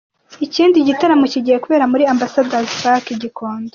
Ikindi 0.45 0.77
gitaramo 0.87 1.25
kigiye 1.33 1.57
kubera 1.63 1.85
muri 1.91 2.03
Ambassador's 2.13 2.73
Park 2.81 3.05
i 3.13 3.15
Gikondo. 3.21 3.69